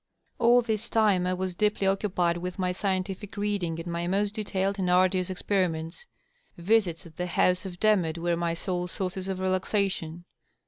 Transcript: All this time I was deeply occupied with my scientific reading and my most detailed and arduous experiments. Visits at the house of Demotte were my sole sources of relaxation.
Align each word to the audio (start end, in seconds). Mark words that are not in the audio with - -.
All 0.39 0.63
this 0.63 0.89
time 0.89 1.27
I 1.27 1.35
was 1.35 1.53
deeply 1.53 1.85
occupied 1.85 2.37
with 2.37 2.57
my 2.57 2.71
scientific 2.71 3.37
reading 3.37 3.79
and 3.79 3.85
my 3.85 4.07
most 4.07 4.33
detailed 4.33 4.79
and 4.79 4.89
arduous 4.89 5.29
experiments. 5.29 6.07
Visits 6.57 7.05
at 7.05 7.17
the 7.17 7.27
house 7.27 7.67
of 7.67 7.79
Demotte 7.79 8.17
were 8.17 8.35
my 8.35 8.55
sole 8.55 8.87
sources 8.87 9.27
of 9.27 9.37
relaxation. 9.39 10.25